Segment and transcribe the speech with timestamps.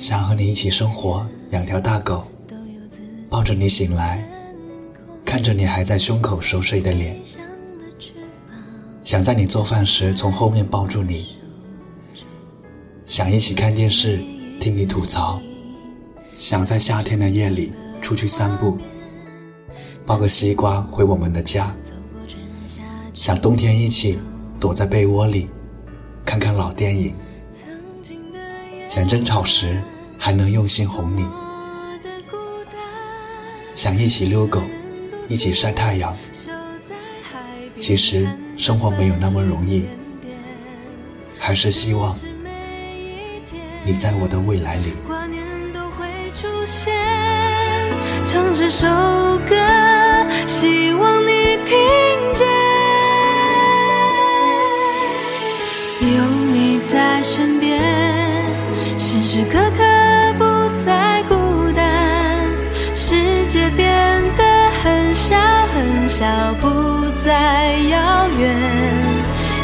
[0.00, 2.24] 想和你一起生活，养条大狗，
[3.28, 4.26] 抱着你醒来，
[5.26, 7.20] 看着你还在胸口熟睡的脸，
[9.04, 11.36] 想在你做饭时从后面抱住你，
[13.04, 14.24] 想一起看电视，
[14.58, 15.38] 听你吐槽，
[16.32, 18.78] 想在夏天的夜里出去散步，
[20.06, 21.76] 抱个西瓜回我们的家，
[23.12, 24.18] 想冬天一起
[24.58, 25.50] 躲在被窝里，
[26.24, 27.14] 看看老电影。
[28.88, 29.80] 想争吵时
[30.22, 31.26] 还能用心哄你，
[33.74, 34.60] 想一起遛狗，
[35.28, 36.14] 一起晒太阳。
[37.78, 39.86] 其实生活没有那么容易，
[41.38, 42.14] 还是希望
[43.82, 44.92] 你在我的未来里。
[48.26, 48.86] 唱这首
[49.48, 49.56] 歌，
[50.46, 51.78] 希望你听
[52.34, 52.46] 见，
[56.14, 57.80] 有你在身边。
[58.98, 59.82] 时时刻刻
[64.82, 65.36] 很小
[65.74, 68.56] 很小，不再遥远。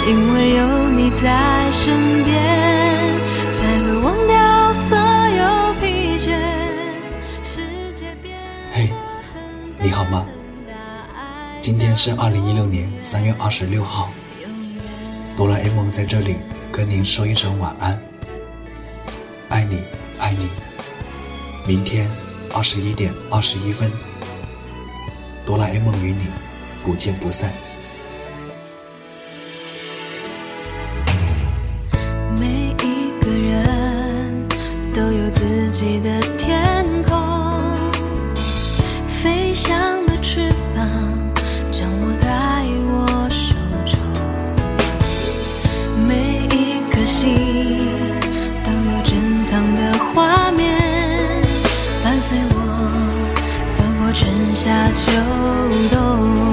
[0.06, 2.36] 因为有你在身边，
[3.56, 6.38] 才会忘掉所有疲倦。
[7.42, 8.36] 世界变
[8.70, 8.90] 嘿，
[9.78, 10.26] 你好吗？
[11.62, 14.10] 今天是二零一六年三月二十六号，
[15.34, 16.36] 哆啦 A 梦在这里
[16.70, 17.98] 跟您说一声晚安。
[19.48, 19.82] 爱你，
[20.18, 20.50] 爱你。
[21.66, 22.06] 明天
[22.52, 23.90] 二十一点二十一分，
[25.46, 26.26] 哆啦 A 梦与你
[26.82, 27.52] 不见不散。
[32.36, 34.48] 每一个人
[34.92, 36.15] 都有自己的
[54.66, 56.45] 夏秋冬。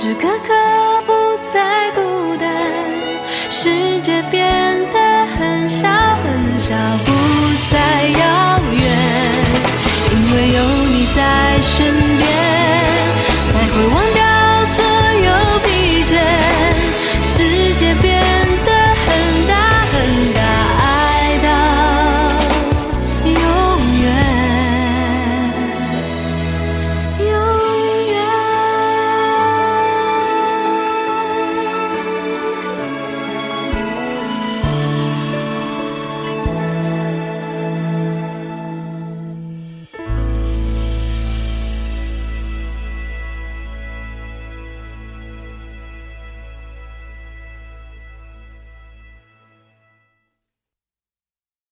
[0.00, 0.54] 时时刻刻
[1.04, 1.12] 不
[1.52, 2.48] 再孤单，
[3.50, 5.86] 世界变得很小
[6.24, 6.74] 很小，
[7.04, 7.12] 不
[7.70, 7.78] 再
[8.18, 8.59] 遥